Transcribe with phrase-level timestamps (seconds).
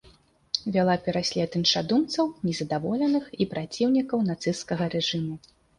[0.77, 5.35] Вяла пераслед іншадумцаў, незадаволеных і праціўнікаў нацысцкага рэжыму.